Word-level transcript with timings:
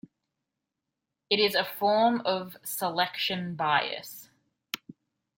It 1.29 1.39
is 1.39 1.53
a 1.53 1.63
form 1.63 2.21
of 2.25 2.57
selection 2.63 3.53
bias. 3.53 4.31